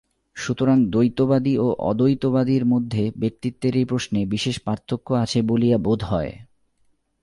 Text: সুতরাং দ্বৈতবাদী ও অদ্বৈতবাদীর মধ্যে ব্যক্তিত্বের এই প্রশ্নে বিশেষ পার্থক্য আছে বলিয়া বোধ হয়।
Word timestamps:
সুতরাং 0.35 0.77
দ্বৈতবাদী 0.85 1.53
ও 1.57 1.67
অদ্বৈতবাদীর 1.79 2.63
মধ্যে 2.65 3.03
ব্যক্তিত্বের 3.19 3.73
এই 3.75 3.85
প্রশ্নে 3.85 4.21
বিশেষ 4.25 4.55
পার্থক্য 4.59 5.07
আছে 5.13 5.39
বলিয়া 5.41 5.77
বোধ 5.77 6.01
হয়। 6.03 6.31